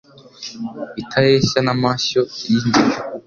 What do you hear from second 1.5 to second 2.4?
n' amashyo